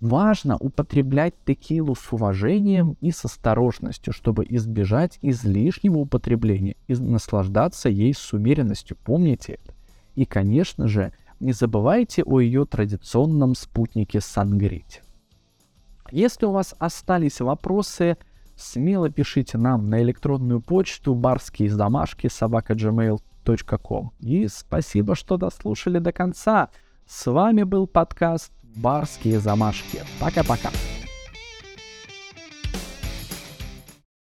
Важно 0.00 0.56
употреблять 0.56 1.34
текилу 1.46 1.94
с 1.94 2.12
уважением 2.12 2.96
и 3.00 3.12
с 3.12 3.24
осторожностью, 3.24 4.12
чтобы 4.12 4.44
избежать 4.48 5.18
излишнего 5.22 5.98
употребления 5.98 6.74
и 6.88 6.94
наслаждаться 6.94 7.88
ей 7.88 8.12
с 8.12 8.32
умеренностью. 8.32 8.96
Помните 9.04 9.60
это. 9.62 9.74
И, 10.16 10.24
конечно 10.24 10.88
же, 10.88 11.12
не 11.38 11.52
забывайте 11.52 12.24
о 12.24 12.40
ее 12.40 12.66
традиционном 12.66 13.54
спутнике 13.54 14.20
сангрите. 14.20 15.02
Если 16.10 16.46
у 16.46 16.50
вас 16.50 16.74
остались 16.78 17.40
вопросы, 17.40 18.16
смело 18.56 19.08
пишите 19.08 19.56
нам 19.56 19.88
на 19.88 20.02
электронную 20.02 20.60
почту 20.60 21.14
барские 21.14 21.70
замашки 21.70 22.28
собака 22.28 22.74
gmail.com. 23.44 24.12
И 24.20 24.48
спасибо, 24.48 25.14
что 25.14 25.36
дослушали 25.36 25.98
до 25.98 26.12
конца. 26.12 26.70
С 27.06 27.30
вами 27.30 27.62
был 27.62 27.86
подкаст 27.86 28.52
«Барские 28.76 29.38
замашки». 29.38 30.00
Пока-пока. 30.20 30.70